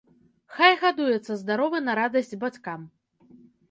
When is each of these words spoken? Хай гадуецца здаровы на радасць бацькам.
Хай 0.59 0.73
гадуецца 0.85 1.39
здаровы 1.43 1.85
на 1.87 1.99
радасць 2.03 2.37
бацькам. 2.49 2.93